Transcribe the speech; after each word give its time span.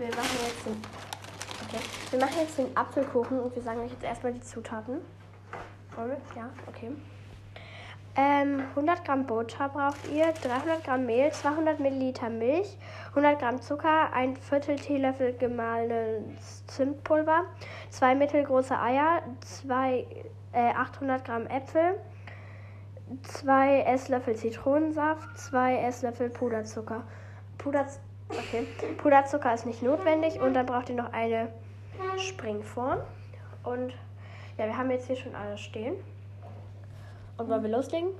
wir 0.00 0.08
machen 0.08 0.38
jetzt 0.46 0.66
den. 0.66 0.82
Okay. 1.66 1.84
Wir 2.10 2.18
machen 2.18 2.36
jetzt 2.40 2.58
den 2.58 2.76
Apfelkuchen 2.76 3.38
und 3.38 3.54
wir 3.54 3.62
sagen 3.62 3.80
euch 3.80 3.90
jetzt 3.90 4.02
erstmal 4.02 4.32
die 4.32 4.40
Zutaten. 4.40 5.00
Oder? 5.94 6.16
Ja, 6.34 6.48
okay. 6.66 6.90
Ähm, 8.16 8.64
100 8.70 9.04
Gramm 9.04 9.26
Butter 9.26 9.68
braucht 9.68 10.08
ihr, 10.10 10.32
300 10.42 10.82
Gramm 10.82 11.06
Mehl, 11.06 11.30
200 11.30 11.78
Milliliter 11.78 12.28
Milch, 12.28 12.76
100 13.10 13.38
Gramm 13.38 13.62
Zucker, 13.62 14.12
ein 14.12 14.36
Viertel 14.36 14.76
Teelöffel 14.76 15.36
gemahlenes 15.36 16.66
Zimtpulver, 16.66 17.44
zwei 17.90 18.14
mittelgroße 18.16 18.76
Eier, 18.76 19.22
zwei, 19.42 20.06
äh, 20.52 20.70
800 20.70 21.24
Gramm 21.24 21.46
Äpfel, 21.46 22.00
zwei 23.22 23.82
Esslöffel 23.82 24.34
Zitronensaft, 24.34 25.38
zwei 25.38 25.76
Esslöffel 25.76 26.30
Puderzucker. 26.30 27.04
Puder, 27.58 27.86
okay. 28.30 28.66
Puderzucker 28.98 29.54
ist 29.54 29.66
nicht 29.66 29.82
notwendig 29.82 30.40
und 30.40 30.54
dann 30.54 30.66
braucht 30.66 30.88
ihr 30.88 30.96
noch 30.96 31.12
eine 31.12 31.48
Springform. 32.18 32.98
Und 33.64 33.92
ja, 34.58 34.66
wir 34.66 34.76
haben 34.76 34.90
jetzt 34.90 35.06
hier 35.06 35.16
schon 35.16 35.34
alles 35.34 35.60
stehen. 35.60 35.94
Und 37.36 37.48
wollen 37.48 37.62
wir 37.62 37.70
loslegen? 37.70 38.10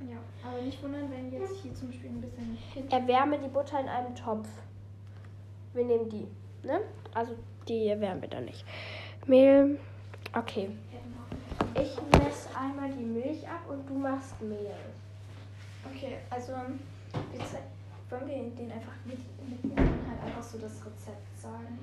Ja, 0.00 0.16
aber 0.48 0.60
nicht 0.62 0.82
wundern, 0.82 1.10
wenn 1.10 1.32
jetzt 1.32 1.54
hier 1.62 1.74
zum 1.74 1.88
Beispiel 1.88 2.10
ein 2.10 2.20
bisschen. 2.20 2.90
Erwärme 2.90 3.38
die 3.38 3.48
Butter 3.48 3.80
in 3.80 3.88
einem 3.88 4.14
Topf. 4.14 4.48
Wir 5.72 5.84
nehmen 5.84 6.08
die, 6.08 6.26
ne? 6.66 6.80
Also 7.14 7.34
die 7.66 7.88
erwärmen 7.88 8.22
wir 8.22 8.28
dann 8.28 8.44
nicht. 8.44 8.64
Mehl, 9.26 9.78
okay. 10.36 10.70
Ich 11.74 11.96
messe 12.18 12.48
einmal 12.56 12.90
die 12.90 13.02
Milch 13.02 13.48
ab 13.48 13.62
und 13.68 13.88
du 13.88 13.94
machst 13.94 14.40
Mehl. 14.40 14.70
Okay, 15.92 16.18
also 16.30 16.52
wir 16.52 17.40
zei- 17.40 17.58
wollen 18.10 18.28
wir 18.28 18.50
den 18.50 18.72
einfach 18.72 18.92
mit, 19.04 19.18
mitnehmen 19.48 20.00
und 20.00 20.10
halt 20.10 20.22
einfach 20.22 20.42
so 20.42 20.58
das 20.58 20.84
Rezept 20.84 21.38
sagen, 21.38 21.78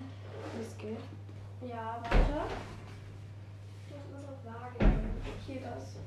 wie 0.55 0.61
es 0.61 0.77
geht. 0.77 0.99
Ja, 1.61 1.97
warte. 2.01 2.49
Ich 3.87 3.95
muss 3.95 4.05
unsere 4.15 4.37
Waage. 4.45 4.93
Hier 5.45 5.61
das. 5.61 5.97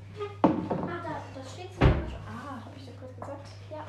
Ah, 0.42 1.02
da, 1.02 1.22
das 1.34 1.52
steht 1.52 1.72
so. 1.74 1.84
Ah, 1.84 2.64
habe 2.64 2.76
ich 2.76 2.84
dir 2.84 2.92
kurz 2.92 3.14
gesagt? 3.14 3.48
Ja. 3.70 3.84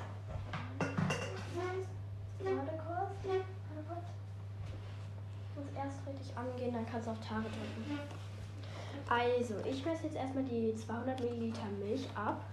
Warte 2.44 2.78
kurz. 2.78 3.16
Warte 3.26 3.84
kurz. 3.88 4.06
Ich 5.50 5.56
muss 5.56 5.74
erst 5.76 6.00
richtig 6.08 6.38
angehen, 6.38 6.74
dann 6.74 6.86
kannst 6.86 7.08
du 7.08 7.12
auf 7.12 7.20
Tage 7.20 7.46
drücken. 7.46 8.00
Also, 9.08 9.56
ich 9.70 9.86
messe 9.86 10.06
jetzt 10.06 10.16
erstmal 10.16 10.44
die 10.44 10.76
200 10.76 11.20
Milliliter 11.20 11.68
Milch 11.80 12.08
ab. 12.16 12.44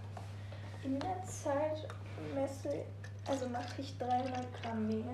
In 0.84 0.98
der 0.98 1.22
Zeit 1.24 1.88
messe, 2.34 2.84
also 3.26 3.48
mache 3.48 3.80
ich 3.80 3.96
300 3.98 4.62
Gramm 4.62 4.86
Mehl. 4.86 5.04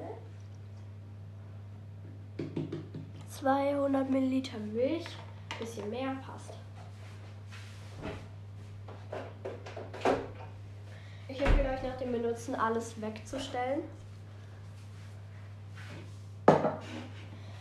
200 3.28 4.10
Milliliter 4.10 4.58
Milch. 4.58 5.06
Bisschen 5.58 5.90
mehr 5.90 6.14
passt. 6.24 6.52
Ich 11.26 11.40
empfehle 11.40 11.70
euch 11.70 11.82
nach 11.82 11.96
dem 11.96 12.12
Benutzen 12.12 12.54
alles 12.54 13.00
wegzustellen. 13.00 13.82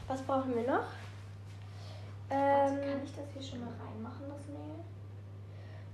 Was 0.07 0.21
brauchen 0.21 0.55
wir 0.55 0.65
noch? 0.65 0.85
Ähm, 2.29 2.79
kann 2.79 3.03
ich 3.03 3.13
das 3.13 3.25
hier 3.33 3.41
schon 3.41 3.59
mal 3.61 3.73
reinmachen, 3.83 4.25
das 4.29 4.47
Mehl? 4.47 4.83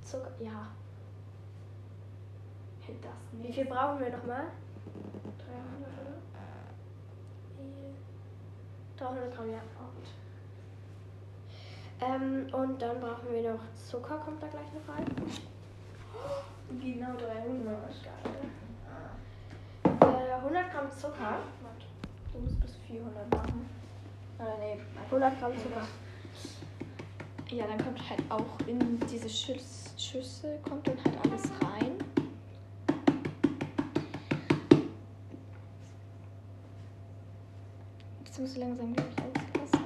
Zucker, 0.03 0.31
ja. 0.39 0.67
Hey, 2.85 2.95
das 3.01 3.11
Wie 3.31 3.43
Mehl. 3.43 3.53
viel 3.53 3.65
brauchen 3.65 3.99
wir 3.99 4.09
nochmal? 4.09 4.47
300, 5.37 5.89
oder? 6.01 6.17
300 8.97 9.35
Gramm, 9.35 9.51
ja. 9.51 9.61
Und, 9.79 10.07
ähm, 12.01 12.53
und 12.53 12.81
dann 12.81 12.99
brauchen 12.99 13.31
wir 13.31 13.53
noch 13.53 13.59
Zucker, 13.75 14.17
kommt 14.17 14.41
da 14.43 14.47
gleich 14.47 14.67
noch 14.73 14.95
rein. 14.95 15.05
Genau 16.81 17.13
300. 17.17 17.79
Äh, 19.85 20.33
100 20.35 20.71
Gramm 20.71 20.91
Zucker. 20.91 21.37
Warte, 21.61 21.85
Du 22.33 22.39
musst 22.39 22.59
bis 22.59 22.75
400 22.87 23.31
machen. 23.33 23.69
Oder 24.39 24.57
nee, 24.59 24.79
100 25.05 25.39
Gramm 25.39 25.53
Zucker. 25.57 25.87
Ja, 27.49 27.67
dann 27.67 27.77
kommt 27.77 28.09
halt 28.09 28.23
auch 28.29 28.67
in 28.67 28.99
diese 29.07 29.29
Schüss 29.29 29.93
Schüssel 29.95 30.59
kommt 30.67 30.87
dann 30.87 30.97
halt 31.05 31.17
alles 31.23 31.43
rein. 31.61 31.82
Du 38.43 38.59
langsam 38.59 38.93
gleich 38.93 39.07
auslassen. 39.07 39.85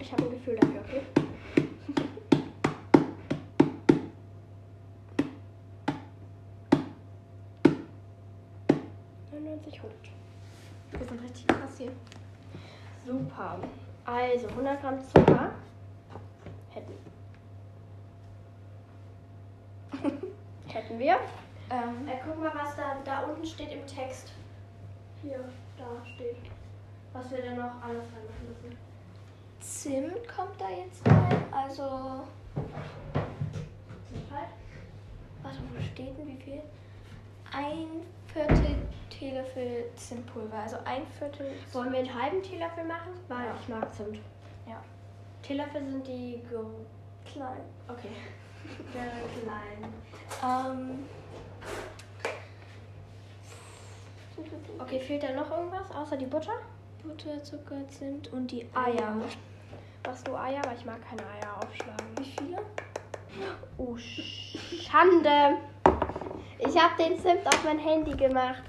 Ich 0.00 0.10
habe 0.10 0.24
ein 0.24 0.30
Gefühl 0.30 0.56
dafür, 0.56 0.80
okay? 0.80 1.02
Wir 10.92 11.06
sind 11.06 11.22
richtig 11.22 11.46
krass 11.46 11.76
hier. 11.76 11.92
Super. 13.06 13.60
Also 14.06 14.48
100 14.48 14.80
Gramm 14.80 14.98
Zucker 15.04 15.52
hätten. 16.70 16.94
hätten 20.66 20.98
wir. 20.98 21.18
Ähm, 21.68 22.08
Äh, 22.08 22.20
guck 22.24 22.40
mal, 22.40 22.52
was 22.54 22.74
da, 22.74 22.96
da 23.04 23.24
unten 23.24 23.44
steht 23.44 23.70
im 23.70 23.86
Text. 23.86 24.32
Hier, 25.22 25.44
da 25.76 25.84
steht. 26.14 26.36
Was 27.12 27.30
wir 27.30 27.38
denn 27.42 27.56
noch 27.56 27.82
alles 27.82 28.04
reinmachen 28.04 28.48
müssen. 28.48 28.78
Zimt 29.60 30.28
kommt 30.28 30.60
da 30.60 30.68
jetzt 30.70 31.06
rein. 31.08 31.42
Also, 31.50 32.24
Sind 32.54 34.30
halt. 34.30 34.48
warte, 35.42 35.58
wo 35.74 35.80
steht 35.82 36.16
denn 36.18 36.28
wie 36.28 36.42
viel? 36.42 36.60
Ein 37.52 38.02
Viertel 38.32 38.76
Teelöffel 39.10 39.86
Zimtpulver. 39.96 40.58
Also 40.58 40.76
ein 40.84 41.06
Viertel. 41.18 41.52
Wollen 41.72 41.92
wir 41.92 41.98
einen 42.00 42.22
halben 42.22 42.42
Teelöffel 42.42 42.84
machen? 42.84 43.12
Weil 43.26 43.46
Ja. 43.46 43.54
ich 43.60 43.68
mag 43.68 43.92
Zimt. 43.94 44.20
Ja. 44.66 44.80
Teelöffel 45.42 45.82
sind 45.90 46.06
die 46.06 46.40
Klein. 47.24 47.60
Okay. 47.88 48.10
Sehr 48.92 49.02
klein. 49.42 49.92
Ähm, 50.44 51.06
Okay, 54.78 55.00
fehlt 55.00 55.22
da 55.22 55.32
noch 55.32 55.50
irgendwas 55.50 55.90
außer 55.90 56.16
die 56.16 56.26
Butter? 56.26 56.52
Butter, 57.02 57.42
Zucker, 57.42 57.86
Zimt 57.88 58.32
und 58.32 58.50
die 58.50 58.66
Eier. 58.74 59.14
Machst 60.06 60.26
du 60.26 60.36
Eier? 60.36 60.60
Aber 60.64 60.74
ich 60.74 60.84
mag 60.84 60.98
keine 61.08 61.22
Eier 61.22 61.56
aufschlagen. 61.58 62.06
Wie 62.18 62.24
viele? 62.24 62.58
Oh, 63.76 63.96
Schande. 63.96 65.58
Ich 66.58 66.76
habe 66.80 67.02
den 67.02 67.18
Zimt 67.18 67.46
auf 67.46 67.64
mein 67.64 67.78
Handy 67.78 68.12
gemacht. 68.12 68.62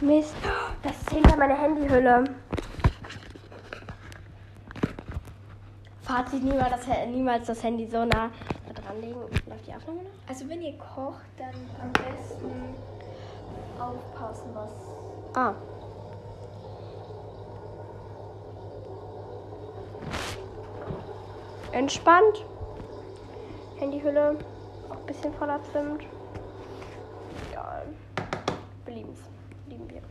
Mist. 0.00 0.34
Das 0.82 1.00
ist 1.00 1.10
hinter 1.10 1.36
meiner 1.36 1.56
Handyhülle. 1.56 2.24
Fazit, 6.02 6.42
niemals 6.42 6.70
das, 6.70 7.06
niemals 7.06 7.46
das 7.46 7.62
Handy 7.62 7.86
so 7.86 8.04
nah 8.04 8.30
da 8.90 8.96
dran 8.96 9.00
legen. 9.00 9.20
Läuft 9.46 9.66
die 9.66 9.74
Aufnahme 9.74 10.02
noch? 10.02 10.10
also 10.28 10.48
wenn 10.48 10.62
ihr 10.62 10.76
kocht, 10.78 11.26
dann 11.38 11.54
am 11.80 11.92
besten 11.92 12.74
aufpassen, 13.78 14.50
was. 14.54 14.70
Ah. 15.34 15.54
Entspannt. 21.72 22.44
Handyhülle. 23.78 24.36
Auch 24.88 24.96
ein 24.96 25.06
bisschen 25.06 25.32
voller 25.34 25.60
Zimt. 25.72 26.02
Ja. 27.52 27.82
Wir 28.84 28.94
lieben 28.94 29.12
es. 29.12 29.70
Lieben 29.70 29.88
wir. 29.88 30.02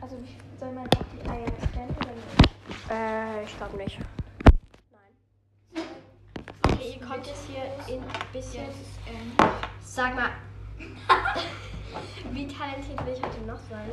Also 0.00 0.16
wie, 0.16 0.58
soll 0.58 0.72
man 0.72 0.86
auch 0.86 1.04
die 1.12 1.28
Eier 1.28 1.46
trennen 1.72 1.94
oder 1.98 2.12
nicht? 2.12 2.90
Äh, 2.90 3.44
ich 3.44 3.56
glaube 3.56 3.76
nicht. 3.76 3.98
Kommt 7.06 7.26
jetzt 7.26 7.46
hier 7.48 7.64
in 7.94 8.02
ein 8.02 8.08
bisschen. 8.32 8.64
ähm, 9.06 9.32
Sag 9.82 10.14
mal. 10.14 10.30
Wie 12.32 12.46
talentiert 12.46 13.04
will 13.04 13.14
ich 13.14 13.22
heute 13.22 13.40
noch 13.42 13.58
sein? 13.68 13.90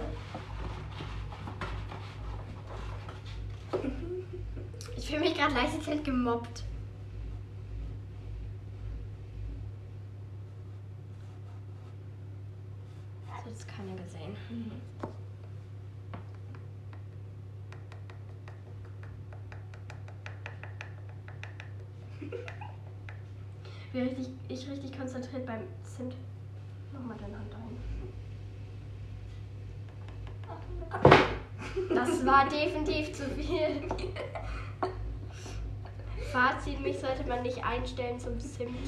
Ich 4.95 5.07
fühle 5.07 5.21
mich 5.21 5.35
gerade 5.35 5.53
leicht 5.55 6.03
gemobbt. 6.03 6.63
Das 13.27 13.37
hat 13.37 13.45
jetzt 13.47 13.67
keiner 13.67 13.95
gesehen. 13.95 14.35
Wie 14.49 14.71
richtig, 24.69 24.85
ich 24.85 24.91
richtig 24.91 24.99
konzentriert 24.99 25.45
beim 25.45 25.61
Zimt. 25.83 26.15
Mach 26.93 27.01
mal 27.01 27.17
deine 27.17 27.37
Hand 27.37 27.53
dahin. 27.53 27.77
Das 31.93 32.25
war 32.25 32.47
definitiv 32.49 33.13
zu 33.13 33.23
viel. 33.29 33.87
Fazit, 36.31 36.79
mich 36.81 36.99
sollte 36.99 37.25
man 37.27 37.43
nicht 37.43 37.63
einstellen 37.63 38.19
zum 38.19 38.39
Zimt. 38.39 38.87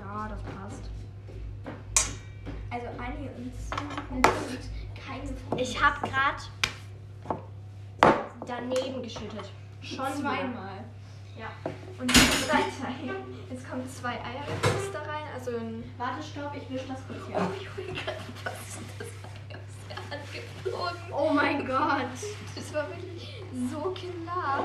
Ja, 0.00 0.28
das 0.28 0.42
passt. 0.42 0.90
Also 2.70 2.86
Anni 2.98 3.28
und 3.38 3.52
Zimt 3.54 4.70
keine. 5.06 5.34
Ich 5.60 5.82
habe 5.82 6.08
gerade 6.08 6.42
daneben 8.46 9.02
geschüttet. 9.02 9.50
Schon 9.80 10.06
wieder. 10.06 10.14
zweimal. 10.16 10.84
Ja. 11.38 11.50
Und 11.98 12.10
jetzt 12.10 12.48
drei 12.50 12.62
Teile. 12.62 13.16
Jetzt 13.50 13.68
kommen 13.70 13.88
zwei 13.88 14.12
Eierküste 14.12 14.98
rein, 14.98 15.24
also 15.34 15.50
ein. 15.56 15.84
Warte, 15.96 16.22
stopp, 16.22 16.52
ich 16.56 16.68
wisch 16.70 16.86
das 16.88 17.06
kurz 17.06 17.26
hier 17.26 17.36
auf. 17.36 17.50
Was 18.44 18.52
ist 18.52 18.78
das? 18.98 19.06
Aus 19.06 19.76
der 19.88 19.96
Hand 19.96 20.32
geflogen. 20.32 21.12
Oh 21.12 21.30
mein 21.32 21.66
Gott. 21.66 22.06
Das 22.54 22.74
war 22.74 22.88
wirklich 22.88 23.42
so 23.70 23.92
klar. 23.92 24.64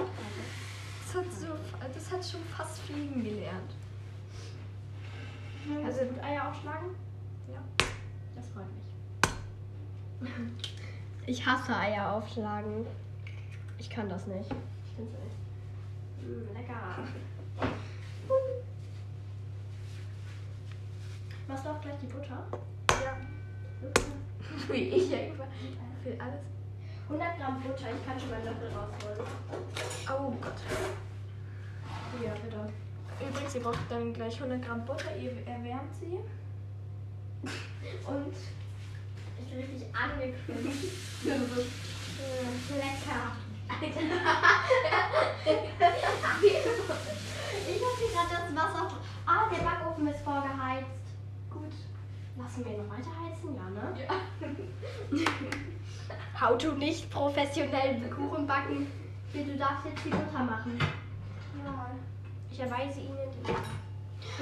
Das 1.05 1.15
hat, 1.15 1.33
so, 1.33 1.47
das 1.93 2.11
hat 2.11 2.25
schon 2.25 2.43
fast 2.55 2.79
fliegen 2.81 3.23
gelernt. 3.23 3.71
Also 5.85 6.05
gut 6.05 6.23
Eier 6.23 6.49
aufschlagen? 6.49 6.95
Ja. 7.51 7.61
Das 8.35 8.47
freut 8.49 8.65
mich. 8.73 10.31
Ich 11.27 11.45
hasse 11.45 11.75
Eier 11.75 12.13
aufschlagen. 12.13 12.87
Ich 13.77 13.89
kann 13.89 14.09
das 14.09 14.25
nicht. 14.25 14.49
Ich 14.49 14.95
find's 14.95 15.13
nicht. 15.13 15.38
Mm, 16.21 16.56
lecker. 16.56 17.00
Machst 21.48 21.66
du 21.66 21.69
auch 21.69 21.81
gleich 21.81 21.95
die 22.01 22.06
Butter? 22.06 22.48
Ja. 22.89 23.18
Wie 24.69 24.83
ich 24.83 25.10
ja 25.10 25.27
über 25.27 25.48
für 26.04 26.21
alles. 26.21 26.42
100 27.07 27.38
Gramm 27.39 27.62
Butter, 27.63 27.88
ich 27.92 28.06
kann 28.06 28.19
schon 28.19 28.30
meinen 28.30 28.45
Löffel 28.45 28.68
rausholen. 28.68 29.27
Oh 30.10 30.31
Gott. 30.39 30.54
Hier, 32.19 32.30
bitte. 32.30 32.71
Übrigens, 33.19 33.56
ihr 33.56 33.62
braucht 33.62 33.80
dann 33.89 34.13
gleich 34.13 34.36
100 34.36 34.63
Gramm 34.63 34.86
Butter. 34.86 35.16
Ihr 35.18 35.31
erwärmt 35.48 35.94
sie. 36.00 36.19
Und 38.06 38.36
ich 39.39 39.48
bin 39.48 39.60
richtig 39.60 39.88
angekündigt. 39.95 40.94
Lecker. 42.69 43.48
Ich 43.81 43.95
habe 43.95 44.00
hier 48.00 48.10
gerade 48.12 48.30
das 48.30 48.56
Wasser. 48.56 48.88
Ah, 49.25 49.50
der 49.51 49.63
Backofen 49.63 50.07
ist 50.07 50.21
vorgeheizt. 50.21 50.86
Gut. 51.50 51.71
Lassen 52.38 52.66
wir 52.66 52.71
ihn 52.71 52.77
noch 52.86 52.92
weiter 52.92 53.12
heizen? 53.24 53.56
Ja, 53.56 53.69
ne? 53.69 53.94
Ja. 54.07 54.16
How 56.42 56.57
to 56.57 56.71
nicht 56.74 57.10
professionell 57.10 58.01
Kuchen 58.10 58.48
backen. 58.48 58.88
Bitte, 59.33 59.51
du 59.51 59.57
darfst 59.57 59.86
jetzt 59.86 60.06
die 60.06 60.10
Butter 60.10 60.44
machen. 60.44 60.80
Ja. 61.63 61.92
Ich 62.51 62.60
erweise 62.60 63.00
Ihnen 63.01 63.18
die. 63.48 63.54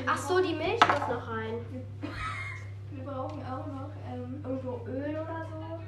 Ach 0.05 0.17
so, 0.17 0.39
die 0.41 0.53
Milch 0.53 0.79
muss 0.79 1.07
noch 1.09 1.27
rein. 1.27 1.65
Wir 2.91 3.03
brauchen 3.03 3.41
auch 3.45 3.67
noch. 3.67 3.91
Ähm, 4.11 4.41
Irgendwo 4.43 4.81
Öl 4.87 5.19
oder 5.19 5.45
so. 5.49 5.79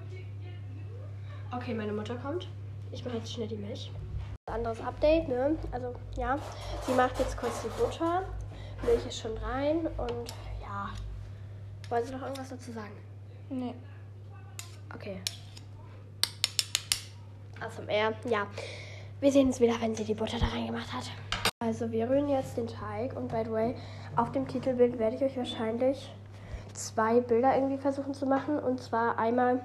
Okay, 1.55 1.73
meine 1.73 1.93
Mutter 1.93 2.15
kommt. 2.15 2.47
Ich 2.91 3.05
mache 3.05 3.17
jetzt 3.17 3.31
schnell 3.31 3.47
die 3.47 3.55
Milch. 3.55 3.91
Anderes 4.47 4.81
Update, 4.81 5.27
ne? 5.27 5.55
Also, 5.71 5.93
ja. 6.17 6.37
Sie 6.85 6.93
macht 6.93 7.19
jetzt 7.19 7.37
kurz 7.37 7.61
die 7.61 7.69
Butter. 7.81 8.23
Milch 8.83 9.05
ist 9.05 9.19
schon 9.19 9.37
rein 9.37 9.87
und 9.97 10.33
ja. 10.61 10.89
Wollen 11.89 12.05
Sie 12.05 12.11
noch 12.11 12.21
irgendwas 12.21 12.49
dazu 12.49 12.71
sagen? 12.71 12.95
nee. 13.49 13.73
Okay. 14.93 15.21
ASMR, 17.59 18.13
ja. 18.29 18.47
Wir 19.19 19.31
sehen 19.31 19.47
uns 19.47 19.59
wieder, 19.59 19.79
wenn 19.81 19.93
sie 19.93 20.05
die 20.05 20.13
Butter 20.13 20.39
da 20.39 20.47
reingemacht 20.47 20.91
hat. 20.93 21.11
Also 21.59 21.91
wir 21.91 22.09
rühren 22.09 22.29
jetzt 22.29 22.57
den 22.57 22.67
Teig 22.67 23.15
und 23.15 23.27
by 23.27 23.43
the 23.43 23.51
way, 23.51 23.75
auf 24.15 24.31
dem 24.31 24.47
Titelbild 24.47 24.97
werde 24.97 25.17
ich 25.17 25.21
euch 25.21 25.37
wahrscheinlich 25.37 26.09
zwei 26.73 27.19
Bilder 27.19 27.53
irgendwie 27.53 27.77
versuchen 27.77 28.13
zu 28.13 28.25
machen. 28.25 28.57
Und 28.57 28.81
zwar 28.81 29.19
einmal 29.19 29.61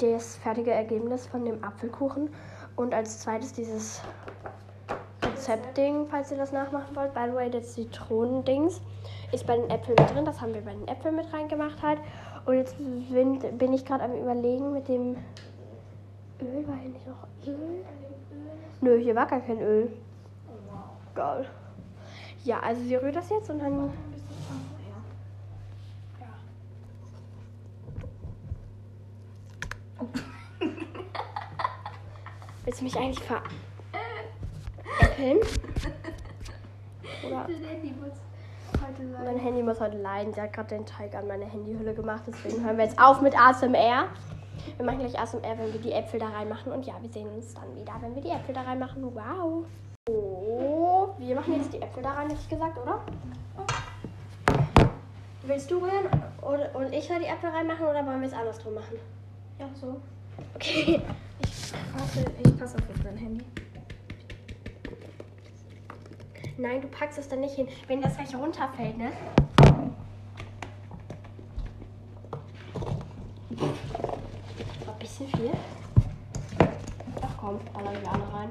das 0.00 0.36
fertige 0.36 0.70
Ergebnis 0.70 1.26
von 1.26 1.44
dem 1.44 1.62
Apfelkuchen 1.62 2.30
und 2.76 2.94
als 2.94 3.20
zweites 3.20 3.52
dieses 3.52 4.00
Rezeptding, 5.22 6.06
falls 6.10 6.30
ihr 6.30 6.38
das 6.38 6.52
nachmachen 6.52 6.94
wollt. 6.96 7.14
By 7.14 7.26
the 7.28 7.34
way, 7.34 7.50
das 7.50 7.74
Zitronendings 7.74 8.80
ist 9.32 9.46
bei 9.46 9.56
den 9.56 9.70
Äpfeln 9.70 9.96
mit 9.98 10.10
drin. 10.14 10.24
Das 10.24 10.40
haben 10.40 10.54
wir 10.54 10.62
bei 10.62 10.72
den 10.72 10.88
Äpfeln 10.88 11.16
mit 11.16 11.32
reingemacht 11.32 11.82
halt. 11.82 11.98
Und 12.46 12.54
jetzt 12.54 12.76
bin, 12.78 13.38
bin 13.58 13.72
ich 13.72 13.84
gerade 13.84 14.04
am 14.04 14.14
überlegen 14.14 14.72
mit 14.72 14.88
dem 14.88 15.16
Öl. 16.40 16.66
War 16.66 16.76
hier 16.76 16.90
nicht 16.90 17.06
noch 17.06 17.26
Öl? 17.46 17.84
Nö, 18.80 18.98
hier 18.98 19.14
war 19.14 19.26
gar 19.26 19.40
kein 19.40 19.60
Öl. 19.60 19.92
Geil. 21.14 21.46
Ja, 22.44 22.60
also 22.60 22.80
sie 22.82 22.96
rührt 22.96 23.16
das 23.16 23.28
jetzt 23.28 23.50
und 23.50 23.58
dann. 23.58 23.72
Ein 23.72 23.92
bisschen 24.12 24.38
Shampoo, 24.48 24.76
ja. 24.88 24.96
Willst 32.70 32.82
du 32.82 32.84
mich 32.84 32.96
eigentlich 32.96 33.18
veräppeln? 35.00 35.38
Oder? 37.26 37.48
Mein. 39.24 39.38
Handy 39.38 39.60
muss 39.60 39.80
heute 39.80 39.96
leiden. 39.96 40.32
Sie 40.32 40.40
hat 40.40 40.52
gerade 40.52 40.68
den 40.68 40.86
Teig 40.86 41.12
an 41.16 41.26
meine 41.26 41.46
Handyhülle 41.46 41.94
gemacht. 41.94 42.22
Deswegen 42.28 42.64
hören 42.64 42.76
wir 42.76 42.84
jetzt 42.84 42.96
auf 42.96 43.20
mit 43.22 43.36
ASMR. 43.36 44.04
Wir 44.76 44.84
machen 44.84 45.00
gleich 45.00 45.18
ASMR, 45.18 45.58
wenn 45.58 45.72
wir 45.72 45.80
die 45.80 45.90
Äpfel 45.90 46.20
da 46.20 46.28
reinmachen. 46.28 46.70
Und 46.70 46.86
ja, 46.86 46.94
wir 47.00 47.10
sehen 47.10 47.28
uns 47.30 47.52
dann 47.54 47.74
wieder, 47.74 47.92
wenn 48.02 48.14
wir 48.14 48.22
die 48.22 48.30
Äpfel 48.30 48.54
da 48.54 48.60
reinmachen. 48.60 49.02
Wow. 49.02 49.64
Oh, 50.08 51.08
wir 51.18 51.34
machen 51.34 51.56
jetzt 51.56 51.72
die 51.72 51.82
Äpfel 51.82 52.04
da 52.04 52.12
rein, 52.12 52.28
hätte 52.28 52.40
ich 52.40 52.48
gesagt, 52.48 52.78
oder? 52.78 53.00
Willst 55.42 55.68
du 55.72 55.78
rühren 55.78 56.06
oder, 56.40 56.72
und 56.76 56.92
ich 56.92 57.08
soll 57.08 57.18
die 57.18 57.26
Äpfel 57.26 57.50
reinmachen 57.50 57.84
oder 57.84 58.06
wollen 58.06 58.20
wir 58.20 58.28
es 58.28 58.34
andersrum 58.34 58.74
machen? 58.74 58.96
Ja, 59.58 59.66
so. 59.74 60.00
Okay. 60.54 61.02
Ich 61.72 61.92
passe, 61.96 62.24
ich 62.44 62.58
passe 62.58 62.76
auf 62.76 63.02
dein 63.04 63.16
Handy. 63.16 63.44
Nein, 66.58 66.82
du 66.82 66.88
packst 66.88 67.18
es 67.18 67.28
dann 67.28 67.40
nicht 67.40 67.54
hin, 67.54 67.68
wenn 67.86 68.02
das 68.02 68.16
gleich 68.16 68.34
runterfällt, 68.34 68.98
ne? 68.98 69.12
War 74.84 74.94
ein 74.94 74.98
bisschen 74.98 75.28
viel. 75.28 75.52
Ach 77.22 77.36
komm, 77.38 77.60
ballern 77.72 77.96
wir 78.02 78.12
alle 78.12 78.32
rein. 78.32 78.50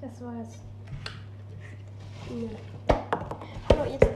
Das 0.00 0.20
war's. 0.20 0.60
Nö. 2.30 2.48
Hallo, 3.70 3.84
jetzt. 3.90 4.06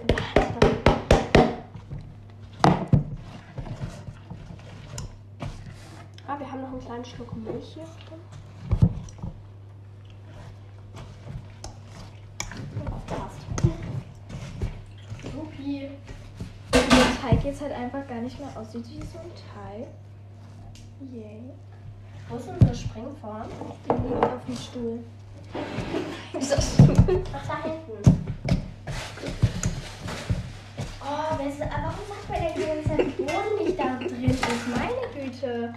Ah, 6.26 6.29
wir 6.40 6.50
haben 6.50 6.62
noch 6.62 6.70
einen 6.70 6.80
kleinen 6.80 7.04
Schluck 7.04 7.37
Milch 7.37 7.75
hier 7.75 7.85
drin. 7.85 8.18
Passt. 13.06 13.40
Supi. 15.32 15.90
Der 16.73 17.20
Teig 17.20 17.44
jetzt 17.44 17.61
halt 17.61 17.73
einfach 17.73 18.09
gar 18.09 18.23
nicht 18.23 18.40
mehr 18.40 18.49
aussieht 18.56 18.87
wie 18.88 19.00
so 19.04 19.18
ein 19.18 19.30
Teig. 19.54 19.87
Yay. 21.12 21.50
Wo 22.28 22.37
ist 22.37 22.49
unsere 22.49 22.75
Springform? 22.75 23.42
Die 23.87 23.92
liegt 23.92 24.25
auf 24.25 24.44
dem 24.47 24.56
Stuhl. 24.56 24.99
Ach, 27.32 27.47
da 27.47 27.62
hinten. 27.62 28.18
Oh, 31.02 31.37
warum 31.37 31.50
sagt 31.50 32.28
man 32.30 32.40
denn 32.40 32.54
die 32.56 32.62
ganze 32.62 32.88
Zeit, 32.88 33.16
Boden 33.16 33.64
nicht 33.64 33.78
da 33.78 33.97
drin 33.99 34.25
ist? 34.25 34.44
Meine 34.68 35.06
Güte. 35.12 35.75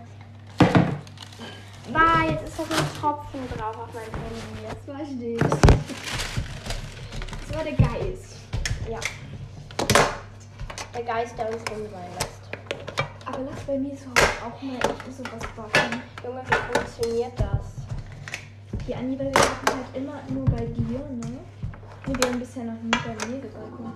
Bah, 1.92 2.24
jetzt 2.30 2.48
ist 2.48 2.60
doch 2.60 2.70
ein 2.70 2.86
Tropfen 3.00 3.42
drauf 3.58 3.78
auf 3.78 3.94
meinem 3.94 4.14
Handy. 4.24 4.64
Das 4.70 4.88
war 4.88 5.02
ich 5.02 5.38
Das 7.40 7.58
war 7.58 7.64
der 7.64 7.74
Geist. 7.74 8.38
Ja. 8.90 9.00
Der 10.96 11.04
Geist, 11.04 11.38
der 11.38 11.54
uns 11.54 11.64
drin 11.66 11.90
sein 11.92 12.10
lässt. 12.16 12.44
Aber 13.26 13.40
lass 13.40 13.60
bei 13.68 13.78
mir 13.78 13.98
so 13.98 14.10
auch 14.12 14.62
mal 14.62 14.76
echt 14.76 15.18
sowas 15.18 15.44
backen. 15.58 16.02
Junge, 16.24 16.42
wie 16.48 16.74
funktioniert 16.74 17.38
das? 17.38 17.66
Die 18.88 18.96
Anni, 18.96 19.20
weil 19.20 19.26
wir 19.26 19.32
backen 19.34 19.76
halt 19.76 19.96
immer 19.96 20.22
nur 20.30 20.46
bei 20.46 20.66
dir, 20.66 21.00
ne? 21.00 21.40
Wir 22.06 22.30
haben 22.30 22.40
bisher 22.40 22.64
noch 22.64 22.82
nie 22.82 22.92
bei 22.92 23.26
mir 23.28 23.42
gebacken. 23.42 23.94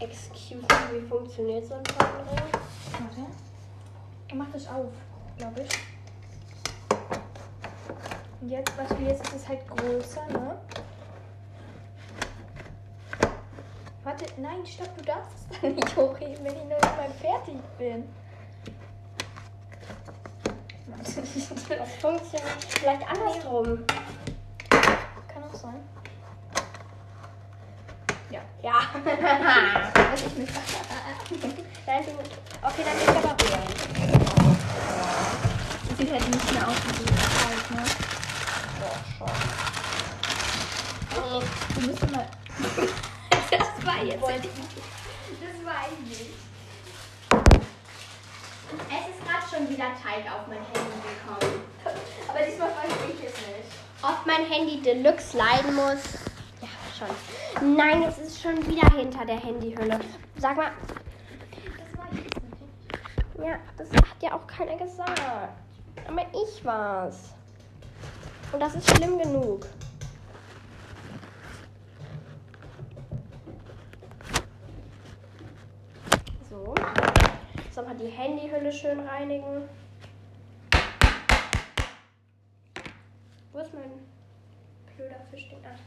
Excuse 0.00 0.62
me, 0.62 0.66
wie 0.92 1.06
funktioniert 1.08 1.66
so 1.66 1.74
ein 1.74 1.84
Tortenring? 1.84 2.52
Warte. 2.92 3.26
Er 4.28 4.36
macht 4.36 4.54
das 4.54 4.66
auf, 4.68 4.92
glaube 5.36 5.62
ich. 5.62 5.87
Jetzt, 8.46 8.72
was 8.78 8.90
jetzt 9.00 9.26
ist 9.28 9.34
es 9.34 9.48
halt 9.48 9.66
größer, 9.68 10.26
ne? 10.28 10.56
Warte, 14.04 14.24
nein, 14.38 14.64
stopp, 14.64 14.96
du 14.96 15.02
darfst 15.04 15.32
es 15.50 15.60
dann 15.60 15.74
nicht 15.74 15.96
hochheben, 15.96 16.44
wenn 16.44 16.56
ich 16.56 16.64
noch 16.64 16.80
nicht 16.80 16.96
mal 16.96 17.10
fertig 17.20 17.56
bin. 17.78 18.04
Das 21.68 21.94
funktioniert 22.00 22.64
vielleicht 22.68 23.02
andersrum. 23.08 23.84
Kann 24.70 25.44
auch 25.44 25.54
sein. 25.54 25.80
Ja. 28.30 28.40
Ja. 28.62 28.80
Also 30.10 30.26
ich 30.26 30.36
mich 30.38 30.48
Nein, 31.86 32.04
du- 32.04 32.66
okay, 32.66 32.82
dann 32.84 32.96
ist 32.96 33.08
aber 33.08 33.36
höher. 33.42 33.62
Sieht 35.98 36.10
halt 36.12 36.28
nicht 36.28 36.52
mehr 36.52 36.68
aus 36.68 36.76
wie 36.84 36.94
so 36.94 37.04
kalt, 37.14 37.70
ne? 37.70 37.82
Oh, 41.78 41.80
Du 41.80 41.86
musst 41.86 42.10
mal. 42.12 42.26
Das 43.50 43.86
war 43.86 44.02
jetzt. 44.04 44.22
Das 44.22 44.30
war 45.64 45.86
ich 45.92 46.08
nicht. 46.08 46.30
Es 48.90 49.08
ist 49.08 49.24
gerade 49.24 49.46
schon 49.50 49.68
wieder 49.70 49.84
Teig 50.02 50.26
auf 50.26 50.46
mein 50.48 50.58
Handy 50.58 50.98
gekommen. 51.02 51.62
Aber 52.28 52.38
diesmal 52.44 52.68
weiß 52.68 52.92
ich 53.08 53.24
es 53.26 53.34
nicht. 53.46 54.02
Ob 54.02 54.26
mein 54.26 54.44
Handy 54.46 54.80
Deluxe 54.82 55.36
leiden 55.36 55.74
muss? 55.74 56.18
Ja, 56.60 56.68
schon. 56.98 57.76
Nein, 57.76 58.02
es 58.02 58.18
ist 58.18 58.42
schon 58.42 58.56
wieder 58.66 58.90
hinter 58.96 59.24
der 59.24 59.38
Handyhülle. 59.38 60.00
Sag 60.38 60.56
mal, 60.56 60.72
Das 61.50 61.98
war 61.98 62.06
ich 62.12 62.18
jetzt 62.24 62.34
nicht. 62.42 63.46
ja, 63.48 63.56
das 63.76 63.88
hat 63.90 64.22
ja 64.22 64.34
auch 64.34 64.46
keiner 64.46 64.76
gesagt. 64.76 65.20
Aber 66.08 66.26
ich 66.32 66.64
war's. 66.64 67.34
Und 68.52 68.60
das 68.60 68.74
ist 68.74 68.90
schlimm 68.96 69.18
genug. 69.18 69.66
So. 76.48 76.74
Jetzt 77.62 77.76
nochmal 77.76 77.96
die 77.96 78.06
Handyhülle 78.06 78.72
schön 78.72 79.00
reinigen. 79.00 79.68
Wo 83.52 83.58
ist 83.58 83.74
mein 83.74 83.90
blöder 84.96 85.20
Fischding? 85.30 85.58
Ach, 85.62 85.78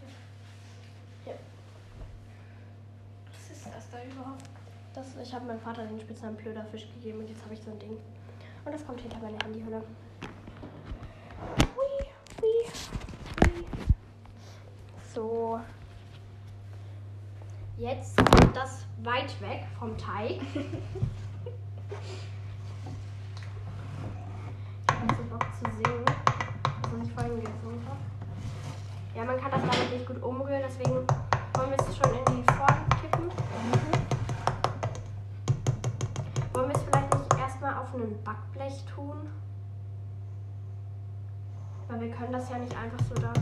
hier. 1.25 1.33
Was 3.31 3.57
ist 3.57 3.65
das 3.65 3.89
da 3.89 4.03
überhaupt? 4.03 4.43
Das, 4.93 5.07
ich 5.23 5.33
habe 5.33 5.45
meinem 5.45 5.61
Vater 5.61 5.85
den 5.85 5.99
Spitznamen 5.99 6.37
blöder 6.37 6.65
Fisch 6.65 6.87
gegeben 6.93 7.19
und 7.19 7.29
jetzt 7.29 7.43
habe 7.43 7.55
ich 7.55 7.61
so 7.61 7.71
ein 7.71 7.79
Ding. 7.79 7.97
Und 8.63 8.71
das 8.71 8.85
kommt 8.85 9.01
hinter 9.01 9.17
meine 9.17 9.37
Handyhülle. 9.43 9.81
Hui, 11.75 12.05
hui, 12.39 12.65
hui. 13.47 13.65
So. 15.15 15.59
Jetzt 17.81 18.15
kommt 18.15 18.55
das 18.55 18.85
weit 19.01 19.41
weg 19.41 19.65
vom 19.79 19.97
Teig. 19.97 20.39
ich 20.39 20.55
habe 24.87 25.15
so 25.17 25.23
Bock 25.31 25.47
zu 25.57 25.65
singen. 25.77 26.05
Was 26.05 27.07
ich 27.07 27.11
vorhin 27.11 27.39
gesungen 27.39 27.83
habe. 27.87 27.97
Ja, 29.15 29.23
man 29.23 29.35
kann 29.41 29.49
das 29.49 29.61
damit 29.61 29.93
nicht 29.93 30.05
gut 30.05 30.21
umrühren, 30.21 30.61
deswegen 30.63 30.91
wollen 30.93 31.71
wir 31.71 31.79
es 31.79 31.97
schon 31.97 32.11
in 32.19 32.25
die 32.25 32.43
Form 32.53 32.85
kippen. 33.01 33.31
Wollen 36.53 36.69
wir 36.69 36.75
es 36.75 36.83
vielleicht 36.83 37.13
nicht 37.15 37.39
erstmal 37.39 37.73
auf 37.79 37.95
ein 37.95 38.23
Backblech 38.23 38.85
tun? 38.93 39.27
Weil 41.87 42.01
wir 42.01 42.11
können 42.11 42.31
das 42.31 42.47
ja 42.47 42.59
nicht 42.59 42.77
einfach 42.77 43.03
so 43.09 43.15
da. 43.15 43.33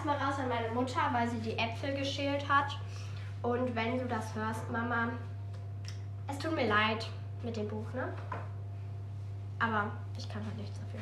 Erstmal 0.00 0.16
raus 0.16 0.38
an 0.38 0.48
meine 0.48 0.70
Mutter, 0.70 1.00
weil 1.12 1.28
sie 1.28 1.40
die 1.40 1.58
Äpfel 1.58 1.94
geschält 1.94 2.48
hat. 2.48 2.78
Und 3.42 3.74
wenn 3.74 3.98
du 3.98 4.06
das 4.06 4.34
hörst, 4.34 4.70
Mama, 4.70 5.08
es 6.26 6.38
tut 6.38 6.54
mir 6.54 6.68
leid 6.68 7.06
mit 7.42 7.56
dem 7.56 7.68
Buch, 7.68 7.86
ne? 7.92 8.08
Aber 9.58 9.90
ich 10.16 10.26
kann 10.26 10.42
halt 10.44 10.56
nichts 10.56 10.78
dafür. 10.80 11.00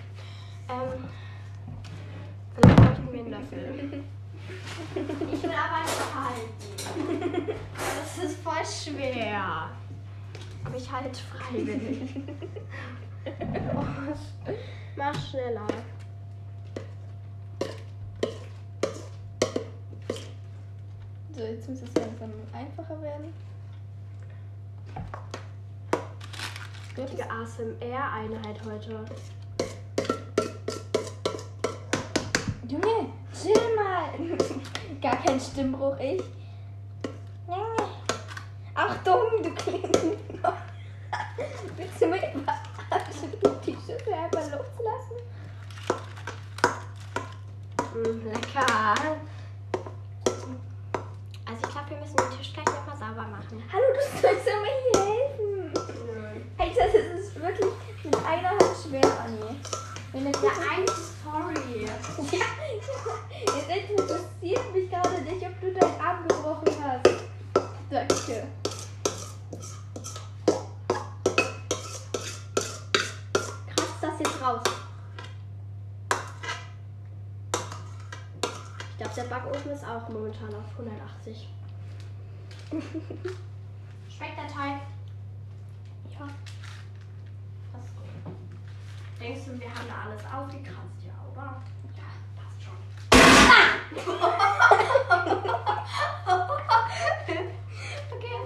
Ähm, 0.68 1.04
vielleicht 2.56 2.76
bräuchten 2.76 3.12
wir 3.12 3.20
einen 3.20 3.30
Löffel. 3.30 4.04
Ich 5.32 5.42
will 5.42 5.50
aber 5.50 5.82
nicht 5.82 6.14
halten. 6.14 7.52
Das 7.76 8.24
ist 8.24 8.42
voll 8.42 8.64
schwer. 8.64 9.68
Aber 10.64 10.76
ich 10.76 10.90
halte 10.90 11.20
freiwillig. 11.20 12.16
Oh, 13.74 13.84
mach 14.96 15.14
schneller. 15.14 15.66
So, 21.38 21.45
jetzt 21.45 21.68
muss 21.68 21.78
es 21.83 21.95
langsam 21.95 22.33
einfacher 22.52 23.00
werden. 23.00 23.33
Richtige 26.97 27.30
ASMR-Einheit 27.30 28.61
heute. 28.64 29.04
Junge, 32.66 33.12
chill 33.33 33.76
mal. 33.76 34.09
Gar 35.00 35.16
kein 35.23 35.38
Stimmbruch, 35.38 35.97
ich. 36.00 36.25
Achtung, 38.75 39.40
du 39.40 39.54
klingst. 39.54 39.95
Willst 41.76 42.02
du 42.02 42.07
mich 42.09 42.21
verarschen, 42.21 43.33
die 43.64 43.75
Schüssel 43.75 44.12
einfach 44.12 44.42
loslassen? 44.42 45.18
Mm, 47.95 48.26
lecker. 48.26 49.18
Glaube, 51.88 52.02
wir 52.02 52.07
müssen 52.07 52.16
den 52.16 52.38
Tisch 52.38 52.52
gleich 52.52 52.66
nochmal 52.66 52.97
sauber 52.97 53.28
machen. 53.28 53.62
Hallo, 53.73 53.85
du 53.95 54.00
sollst 54.21 54.45
mir 54.45 54.75
hier 54.92 55.00
helfen. 55.07 55.73
Alter, 56.59 56.87
das 56.87 57.21
ist 57.21 57.35
wirklich 57.40 57.73
mit 58.04 58.16
einer 58.26 58.50
Hand 58.50 58.76
schwer, 58.83 59.21
Anni. 59.25 59.57
Wenn 60.12 60.25
der 60.25 60.33
Ja, 60.33 60.50
eigentlich 60.71 60.97
sorry. 61.25 61.87
Ja, 61.87 61.92
jetzt 63.68 63.90
interessiert 63.90 64.75
mich 64.75 64.90
gerade 64.90 65.23
nicht, 65.23 65.47
ob 65.47 65.61
du 65.61 65.73
deinen 65.73 66.00
Arm 66.00 66.28
gebrochen 66.28 66.76
hast. 66.83 67.07
Danke. 67.88 68.47
Kratz 73.75 74.00
das 74.02 74.18
jetzt 74.18 74.42
raus. 74.42 74.61
Ich 78.90 78.99
glaube, 78.99 79.14
der 79.16 79.25
Backofen 79.25 79.71
ist 79.71 79.85
auch 79.85 80.09
momentan 80.11 80.54
auf 80.54 80.71
180. 80.76 81.49
Schmeckt 82.70 84.37
der 84.37 84.46
Teig? 84.46 84.80
Ja. 86.10 86.26
Das 87.72 87.84
ist 87.84 87.96
gut. 87.96 88.34
Denkst 89.20 89.44
du, 89.46 89.58
wir 89.58 89.68
haben 89.68 89.88
da 89.88 89.94
alles 90.04 90.22
aufgekratzt? 90.26 91.02
Ja, 91.06 91.14
oder? 91.32 91.62
Ja, 91.96 92.08
passt 92.37 92.62
schon. 92.62 92.78
okay. 98.16 98.37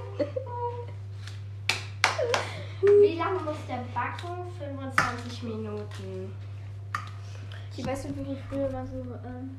Wie 3.01 3.17
lange 3.19 3.41
muss 3.41 3.67
der 3.67 3.85
backen? 3.93 4.51
25 4.59 5.43
Minuten. 5.43 6.33
Ich 7.77 7.85
weiß 7.85 8.05
nicht, 8.05 8.19
wie 8.19 8.27
wir 8.27 8.37
früher 8.49 8.71
mal 8.71 8.87
so, 8.87 8.99
ähm, 9.25 9.57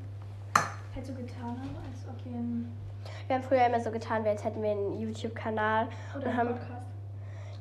halt 0.96 1.05
so 1.05 1.13
getan 1.13 1.58
haben, 1.58 1.75
als 1.86 2.08
ob 2.08 2.25
einen, 2.25 2.72
Wir 3.27 3.36
haben 3.36 3.43
früher 3.43 3.65
immer 3.65 3.79
so 3.79 3.91
getan, 3.91 4.24
wie 4.25 4.29
als 4.29 4.43
hätten 4.43 4.62
wir 4.62 4.72
einen 4.72 5.00
YouTube-Kanal 5.00 5.88
oder 6.15 6.27
und 6.27 6.38
haben, 6.38 6.48
Podcast. 6.50 6.72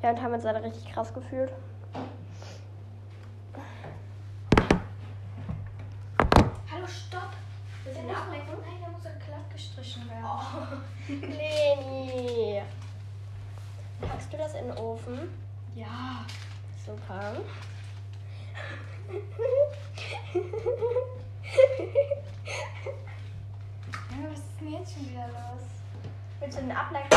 ja, 0.02 0.11
und 0.11 0.22
haben 0.22 0.34
uns 0.34 0.44
alle 0.46 0.62
richtig 0.62 0.92
krass 0.92 1.12
gefühlt. 1.14 1.52
Hallo, 6.70 6.87
stopp! 6.87 7.30
Muss 7.84 7.96
ablecken? 7.96 8.46
noch- 8.46 8.62
Nein, 8.62 8.78
der 8.80 8.88
muss 8.90 9.02
doch 9.02 9.18
glatt 9.26 9.50
gestrichen 9.52 10.08
werden. 10.08 10.25
Oh, 10.25 10.76
Leni. 11.08 12.62
Packst 14.00 14.32
du 14.32 14.37
das 14.37 14.54
in 14.54 14.68
den 14.68 14.78
Ofen? 14.78 15.18
Ja. 15.75 16.25
Super. 16.84 17.34
Denn 24.62 24.75
jetzt 24.75 24.95
schon 24.95 25.11
wieder 25.11 25.26
los? 25.26 25.62
Willst 26.38 26.59
du 26.59 26.62
den 26.62 26.71
ablecken? 26.71 27.09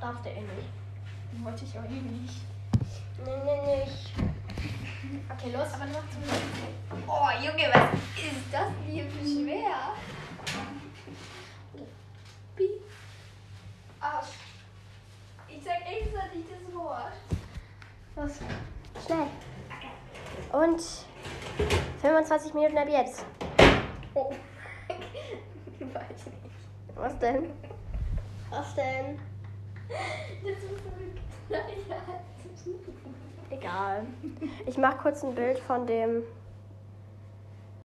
Darfst 0.00 0.24
du 0.24 0.28
eh 0.28 0.40
nicht. 0.40 1.42
Wollte 1.42 1.64
ich 1.64 1.76
auch 1.76 1.84
eh 1.84 1.88
nicht. 1.88 2.42
Nee, 3.24 3.36
nee, 3.44 3.84
nicht. 3.84 4.12
Okay, 5.30 5.50
los, 5.52 5.66
aber 5.74 5.86
noch 5.86 6.04
zum 6.10 6.22
Oh, 7.08 7.28
Junge, 7.44 7.68
was 7.72 7.92
ist 8.22 8.52
das 8.52 8.70
hier 8.86 9.04
für 9.06 9.24
schwer? 9.24 9.94
Bi. 12.56 12.68
Arsch. 14.00 14.28
Ich 15.48 15.64
sag 15.64 15.80
extra 15.90 16.26
nicht 16.34 16.48
das 16.50 16.74
Wort. 16.74 17.12
Los. 18.14 18.38
Schnell. 19.04 19.26
Und 20.52 20.82
25 22.00 22.54
Minuten 22.54 22.78
ab 22.78 22.88
jetzt. 22.88 23.24
Oh. 24.14 24.32
Weiß 25.80 26.26
nicht. 26.26 26.49
Was 27.00 27.18
denn? 27.18 27.50
Was 28.50 28.74
denn? 28.74 29.18
Das 29.88 30.62
ist 30.62 30.80
verrückt. 30.82 31.20
Naja. 31.48 31.64
Egal. 33.48 34.06
Ich 34.66 34.76
mache 34.76 34.98
kurz 34.98 35.24
ein 35.24 35.34
Bild 35.34 35.58
von 35.60 35.86
dem. 35.86 36.22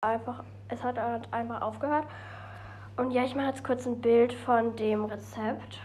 Einfach. 0.01 0.43
Es 0.67 0.83
hat 0.83 0.99
einfach 1.33 1.61
aufgehört. 1.61 2.05
Und 2.97 3.09
ja, 3.09 3.23
ich 3.23 3.33
mache 3.33 3.47
jetzt 3.47 3.63
kurz 3.63 3.87
ein 3.87 3.99
Bild 3.99 4.31
von 4.31 4.75
dem 4.75 5.05
Rezept. 5.05 5.79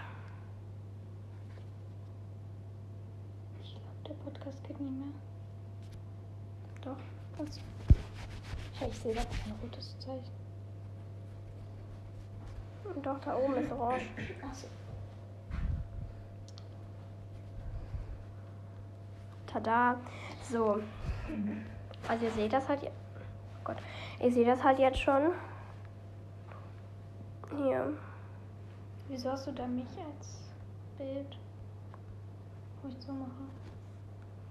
Ich 3.63 3.71
glaube, 3.71 3.87
der 4.07 4.15
Podcast 4.23 4.63
geht 4.65 4.79
nicht 4.79 4.93
mehr. 4.93 5.15
Doch. 6.83 6.99
Was? 7.39 7.59
Ich 8.87 8.99
sehe 8.99 9.15
da 9.15 9.23
kein 9.23 9.55
rotes 9.63 9.99
Zeichen. 9.99 10.44
Und 12.85 13.05
doch, 13.05 13.19
da 13.21 13.37
oben 13.37 13.55
ist 13.57 13.73
orange. 13.73 14.07
Achso. 14.49 14.67
Tada. 19.47 19.97
So. 20.51 20.81
Also 22.09 22.25
ihr 22.27 22.31
seht 22.33 22.53
das 22.53 22.69
halt. 22.69 22.83
je- 22.83 22.89
Oh 22.91 23.61
Gott. 23.65 23.77
Ihr 24.21 24.33
seht 24.33 24.47
das 24.49 24.63
halt 24.63 24.79
jetzt 24.79 24.99
schon. 25.01 25.33
Hier. 27.57 27.93
Wieso 29.09 29.31
hast 29.31 29.47
du 29.47 29.53
da 29.53 29.67
mich 29.67 29.87
als 29.99 30.51
Bild? 30.99 31.39
Wo 32.83 32.89
ich 32.89 32.97
so 33.01 33.13
mache? 33.13 33.31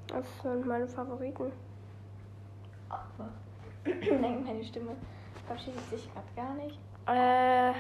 Das 0.08 0.26
sind 0.42 0.66
meine 0.66 0.88
Favoriten. 0.88 1.52
Aber. 2.90 3.30
Nein, 3.86 4.44
meine 4.44 4.64
Stimme 4.64 4.96
verabschiedet 5.46 5.82
sich 5.90 6.10
gerade 6.14 6.28
gar 6.36 6.54
nicht. 6.56 6.80
Äh, 7.08 7.74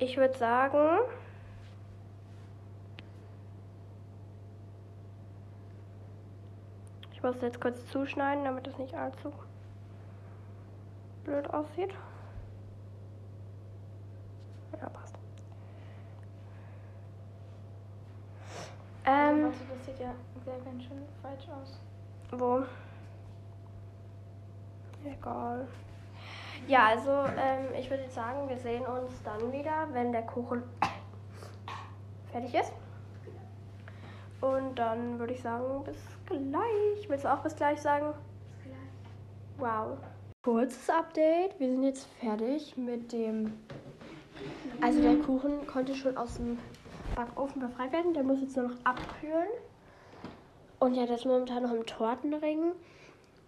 ich 0.00 0.16
würde 0.16 0.36
sagen. 0.36 0.98
Ich 7.12 7.22
muss 7.22 7.40
jetzt 7.42 7.60
kurz 7.60 7.86
zuschneiden, 7.88 8.44
damit 8.44 8.66
es 8.66 8.78
nicht 8.78 8.94
allzu 8.94 9.32
blöd 11.24 11.52
aussieht. 11.52 11.90
Ja, 14.80 14.88
passt. 14.88 15.14
Ähm, 19.04 19.44
Warte, 19.44 19.58
das 19.68 19.84
sieht 19.86 19.98
ja 19.98 20.14
sehr 20.44 20.58
ganz 20.60 20.82
schön 20.84 21.02
falsch 21.20 21.46
aus. 21.50 21.78
wo? 22.30 22.62
Egal. 25.04 25.68
Ja, 26.68 26.86
also 26.86 27.10
ähm, 27.10 27.74
ich 27.78 27.90
würde 27.90 28.04
jetzt 28.04 28.14
sagen, 28.14 28.48
wir 28.48 28.58
sehen 28.58 28.84
uns 28.86 29.10
dann 29.24 29.52
wieder, 29.52 29.88
wenn 29.92 30.12
der 30.12 30.22
Kuchen 30.22 30.62
fertig 32.30 32.54
ist. 32.54 32.72
Und 34.40 34.78
dann 34.78 35.18
würde 35.18 35.34
ich 35.34 35.42
sagen, 35.42 35.84
bis 35.84 35.96
gleich. 36.26 37.08
Willst 37.08 37.24
du 37.24 37.32
auch 37.32 37.40
bis 37.40 37.56
gleich 37.56 37.80
sagen? 37.80 38.14
Wow. 39.58 39.98
Kurzes 40.42 40.88
Update. 40.88 41.58
Wir 41.60 41.68
sind 41.68 41.82
jetzt 41.82 42.08
fertig 42.18 42.76
mit 42.76 43.12
dem. 43.12 43.52
Also 44.80 45.02
der 45.02 45.16
Kuchen 45.16 45.66
konnte 45.66 45.94
schon 45.94 46.16
aus 46.16 46.36
dem 46.36 46.58
Backofen 47.14 47.60
befreit 47.60 47.92
werden. 47.92 48.14
Der 48.14 48.22
muss 48.22 48.40
jetzt 48.40 48.56
nur 48.56 48.68
noch 48.68 48.76
abkühlen. 48.84 49.48
Und 50.78 50.94
ja, 50.94 51.04
das 51.04 51.20
ist 51.20 51.26
momentan 51.26 51.64
noch 51.64 51.72
im 51.72 51.84
Tortenring. 51.84 52.72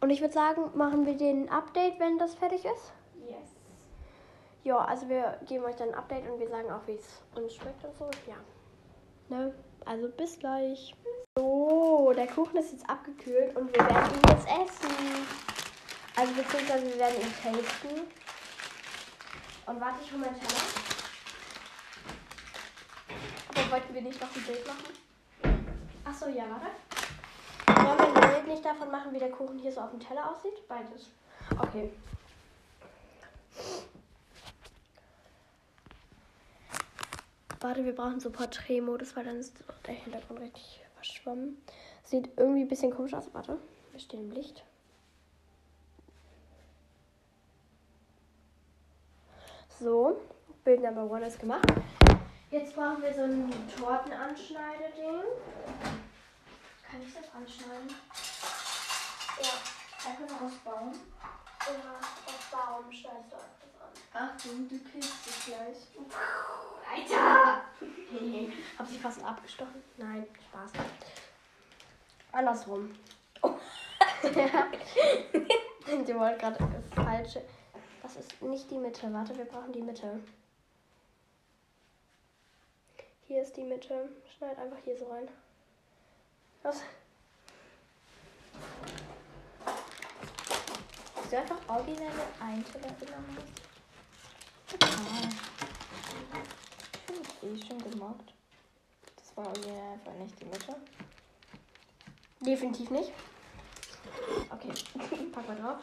Und 0.03 0.11
ich 0.11 0.21
würde 0.21 0.35
sagen, 0.35 0.63
machen 0.75 1.07
wir 1.07 1.17
den 1.17 1.49
Update, 1.49 2.01
wenn 2.01 2.19
das 2.19 2.35
fertig 2.35 2.65
ist. 2.65 2.93
Yes. 3.25 3.55
Ja, 4.65 4.79
also 4.79 5.09
wir 5.09 5.39
geben 5.47 5.65
euch 5.65 5.77
dann 5.77 5.91
ein 5.91 5.95
Update 5.95 6.29
und 6.29 6.41
wir 6.41 6.49
sagen 6.49 6.73
auch, 6.73 6.85
wie 6.89 6.95
es 6.95 7.23
uns 7.37 7.55
schmeckt 7.55 7.85
und 7.85 7.97
so. 7.97 8.11
Ja. 8.29 8.35
Ne? 9.29 9.55
Also 9.85 10.09
bis 10.09 10.41
gleich. 10.41 10.97
So, 11.39 12.13
der 12.17 12.27
Kuchen 12.27 12.57
ist 12.57 12.73
jetzt 12.73 12.91
abgekühlt 12.91 13.57
und 13.57 13.73
wir 13.73 13.89
werden 13.89 14.13
ihn 14.13 14.29
jetzt 14.29 14.49
essen. 14.49 14.91
Also 16.17 16.33
beziehungsweise 16.33 16.85
wir 16.85 16.99
werden 16.99 17.21
ihn 17.21 17.35
tasten. 17.41 18.01
Und 19.67 19.81
warte, 19.81 19.99
ich 20.03 20.11
hole 20.11 20.23
meinen 20.23 20.41
Teller. 20.41 20.63
Aber 23.55 23.71
wollten 23.71 23.95
wir 23.95 24.03
nicht 24.03 24.21
noch 24.21 24.35
ein 24.35 24.43
Bild 24.43 24.67
machen? 24.67 25.63
Achso, 26.05 26.29
ja, 26.29 26.43
warte. 26.51 26.92
Nicht 28.47 28.65
davon 28.65 28.91
machen, 28.91 29.13
wie 29.13 29.19
der 29.19 29.31
Kuchen 29.31 29.59
hier 29.59 29.73
so 29.73 29.81
auf 29.81 29.91
dem 29.91 30.01
Teller 30.01 30.31
aussieht? 30.31 30.67
Beides. 30.69 31.11
Okay. 31.59 31.91
Warte, 37.61 37.85
wir 37.85 37.95
brauchen 37.95 38.19
so 38.19 38.31
Porträtmodus, 38.31 39.15
weil 39.17 39.25
dann 39.25 39.37
ist 39.37 39.57
der 39.87 39.95
Hintergrund 39.95 40.41
richtig 40.41 40.81
verschwommen. 40.97 41.63
Sieht 42.03 42.29
irgendwie 42.37 42.63
ein 42.63 42.69
bisschen 42.69 42.93
komisch 42.93 43.15
aus. 43.15 43.33
Warte, 43.33 43.59
wir 43.93 44.01
stehen 44.01 44.29
im 44.29 44.33
Licht. 44.33 44.65
So, 49.79 50.21
Bild 50.65 50.83
Number 50.83 51.11
One 51.11 51.27
ist 51.27 51.39
gemacht. 51.39 51.67
Jetzt 52.51 52.75
brauchen 52.75 53.03
wir 53.03 53.15
so 53.15 53.23
ein 53.23 53.51
Tortenanschneideding. 53.79 55.23
Kann 56.93 57.01
ich 57.01 57.15
das 57.15 57.25
anschneiden? 57.35 57.89
Ja, 59.41 60.11
Einfach 60.11 60.43
ausbauen. 60.43 60.93
ja, 61.67 61.95
auf 62.27 62.51
Baum 62.51 62.93
schneidest 62.93 63.33
du 63.33 63.37
einfach 63.37 63.57
das 63.63 63.75
an. 63.81 64.29
Achtung, 64.29 64.69
du 64.69 64.79
kriegst 64.91 65.27
es 65.27 65.47
gleich. 65.47 65.79
Alter! 66.93 67.63
Hab 68.79 68.87
sie 68.87 68.99
fast 68.99 69.25
abgestochen? 69.25 69.83
Nein, 69.97 70.27
Spaß. 70.51 70.73
Andersrum. 72.33 72.95
Oh. 73.41 73.55
Die 74.23 76.15
wollte 76.15 76.39
gerade 76.41 76.59
das 76.59 77.05
falsche. 77.05 77.43
Das 78.03 78.17
ist 78.17 78.43
nicht 78.43 78.71
die 78.71 78.79
Mitte. 78.79 79.11
Warte, 79.15 79.35
wir 79.39 79.47
brauchen 79.47 79.73
die 79.73 79.81
Mitte. 79.81 80.21
Hier 83.27 83.41
ist 83.43 83.57
die 83.57 83.65
Mitte. 83.65 84.11
Schneid 84.37 84.59
einfach 84.59 84.79
hier 84.85 84.99
so 84.99 85.07
rein. 85.11 85.29
Was? 86.63 86.81
Hast 91.17 91.33
du 91.33 91.37
einfach 91.39 91.59
originelle 91.69 92.23
Einteller 92.39 92.95
genommen? 93.01 93.39
Ah. 94.81 95.29
Okay, 97.09 97.61
schon 97.67 97.91
gemacht. 97.91 98.33
Das 99.17 99.37
war 99.37 99.47
original 99.49 99.93
einfach 99.95 100.13
nicht 100.13 100.41
die 100.41 100.45
Mitte. 100.45 100.77
Definitiv 102.41 102.91
nicht. 102.91 103.13
Okay, 104.51 104.73
pack 105.33 105.49
mal 105.49 105.57
drauf. 105.57 105.79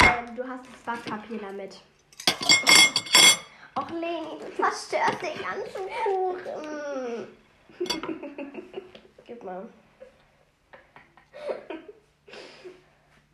Ähm, 0.00 0.36
du 0.36 0.48
hast 0.48 0.66
das 0.66 0.82
Backpapier 0.84 1.38
damit. 1.38 1.80
Leni, 3.92 4.38
du 4.38 4.54
zerstörst 4.54 5.22
den 5.22 5.38
ganzen 5.38 5.88
Kuchen. 6.04 7.26
Gib 9.24 9.42
mal. 9.42 9.68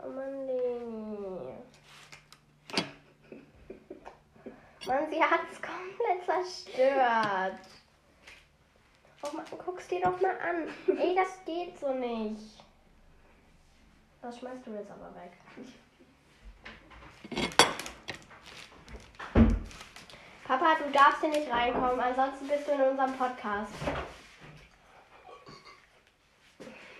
Oh 0.02 0.08
Mann, 0.08 0.46
Leni. 0.46 1.54
Mann, 4.86 5.10
sie 5.10 5.22
hat 5.22 5.40
es 5.52 5.60
komplett 5.60 6.24
zerstört. 6.24 7.60
Oh 9.22 9.36
Mann, 9.36 9.44
guck's 9.64 9.88
dir 9.88 10.00
doch 10.00 10.20
mal 10.20 10.38
an. 10.38 10.68
Ey, 10.96 11.14
das 11.14 11.44
geht 11.44 11.78
so 11.78 11.92
nicht. 11.92 12.64
Das 14.22 14.38
schmeißt 14.38 14.66
du 14.66 14.72
jetzt 14.72 14.90
aber 14.90 15.14
weg. 15.14 15.32
Papa, 20.58 20.76
du 20.84 20.90
darfst 20.90 21.20
hier 21.20 21.30
nicht 21.30 21.48
reinkommen, 21.50 22.00
ansonsten 22.00 22.48
bist 22.48 22.66
du 22.66 22.72
in 22.72 22.80
unserem 22.80 23.16
Podcast. 23.16 23.72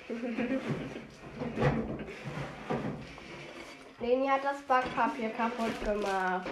Leni 4.01 4.29
hat 4.29 4.45
das 4.45 4.63
Backpapier 4.63 5.31
kaputt 5.31 5.85
gemacht. 5.85 6.47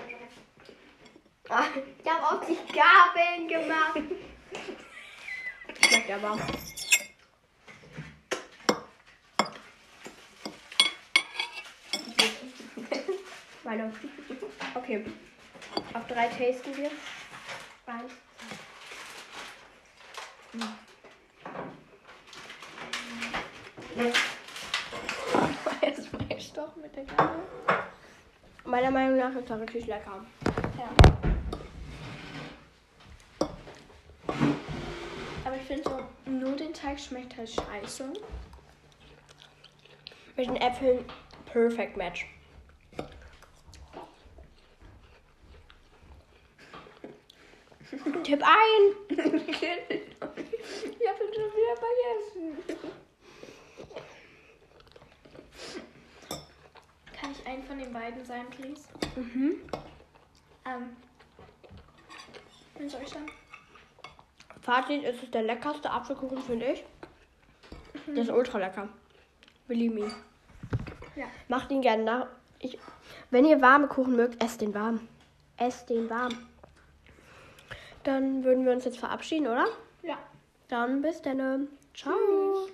Ah, 1.48 1.66
Ich 2.02 2.10
habe 2.10 2.24
auch 2.24 2.44
die 2.44 2.58
Gabeln 2.74 3.46
gemacht. 3.46 4.00
Schmeckt 5.80 6.10
aber. 6.10 6.36
Meine. 13.62 13.92
Okay. 14.74 15.04
Auf 15.96 16.06
drei 16.08 16.28
tasten 16.28 16.76
wir. 16.76 16.90
Eins. 17.86 18.12
Jetzt 25.80 26.12
weißt 26.12 26.54
doch 26.54 26.76
mit 26.76 26.94
der 26.94 27.04
Gabel. 27.04 27.40
Meiner 28.66 28.90
Meinung 28.90 29.16
nach 29.16 29.34
ist 29.34 29.48
er 29.48 29.58
richtig 29.58 29.86
lecker. 29.86 30.26
Ja. 30.76 30.90
Aber 35.46 35.56
ich 35.56 35.62
finde 35.62 35.82
so, 35.84 36.02
nur 36.30 36.56
den 36.56 36.74
Teig 36.74 37.00
schmeckt 37.00 37.38
halt 37.38 37.48
scheiße. 37.48 38.12
Mit 40.36 40.46
den 40.46 40.56
Äpfeln 40.56 41.06
perfect 41.46 41.96
match. 41.96 42.26
Tipp 48.26 48.42
ein! 48.42 48.96
ich 49.08 49.20
habe 49.20 49.54
ihn 50.02 51.32
schon 51.32 51.50
wieder 51.54 51.76
vergessen. 51.76 52.58
Kann 57.12 57.30
ich 57.30 57.46
einen 57.46 57.62
von 57.62 57.78
den 57.78 57.92
beiden 57.92 58.24
sein, 58.24 58.46
please? 58.50 58.88
Mhm. 59.14 59.62
Ähm. 60.64 60.96
Wen 62.76 62.88
soll 62.88 63.02
ich 63.04 63.10
sagen? 63.10 63.26
Fazit, 64.60 65.04
es 65.04 65.22
ist 65.22 65.32
der 65.32 65.44
leckerste 65.44 65.88
Apfelkuchen, 65.88 66.42
finde 66.42 66.72
ich. 66.72 66.84
Der 68.08 68.24
ist 68.24 68.30
ultra 68.30 68.58
lecker. 68.58 68.88
Believe 69.68 69.94
me. 69.94 70.10
Ja. 71.14 71.26
Macht 71.46 71.70
ihn 71.70 71.80
gerne 71.80 72.02
nach. 72.02 72.26
Ich, 72.58 72.76
wenn 73.30 73.44
ihr 73.44 73.62
warme 73.62 73.86
Kuchen 73.86 74.16
mögt, 74.16 74.42
esst 74.42 74.62
den 74.62 74.74
warm. 74.74 75.06
Esst 75.58 75.88
den 75.90 76.10
warm. 76.10 76.32
Dann 78.06 78.44
würden 78.44 78.64
wir 78.64 78.72
uns 78.72 78.84
jetzt 78.84 79.00
verabschieden, 79.00 79.48
oder? 79.48 79.66
Ja. 80.04 80.16
Dann 80.68 81.02
bis 81.02 81.20
dann. 81.22 81.66
Ciao. 81.92 82.14
Tschüss. 82.14 82.72